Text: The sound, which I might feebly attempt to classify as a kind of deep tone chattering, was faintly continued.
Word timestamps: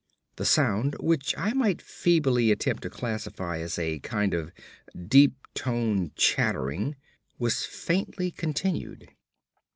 The 0.37 0.45
sound, 0.45 0.95
which 0.99 1.37
I 1.37 1.53
might 1.53 1.79
feebly 1.79 2.49
attempt 2.49 2.81
to 2.81 2.89
classify 2.89 3.59
as 3.59 3.77
a 3.77 3.99
kind 3.99 4.33
of 4.33 4.51
deep 5.07 5.35
tone 5.53 6.11
chattering, 6.15 6.95
was 7.37 7.63
faintly 7.67 8.31
continued. 8.31 9.09